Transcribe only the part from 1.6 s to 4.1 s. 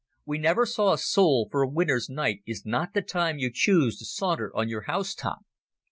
a winter's night is not the time you choose to